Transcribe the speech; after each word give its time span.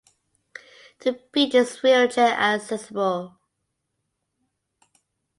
The 1.01 1.19
beach 1.31 1.53
is 1.53 1.83
wheelchair 1.83 2.29
accessible. 2.31 3.37